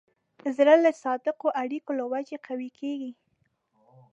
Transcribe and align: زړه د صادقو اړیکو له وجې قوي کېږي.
زړه 0.55 0.73
د 0.85 0.87
صادقو 1.03 1.47
اړیکو 1.61 1.91
له 1.99 2.05
وجې 2.11 2.37
قوي 2.47 2.69
کېږي. 2.79 3.11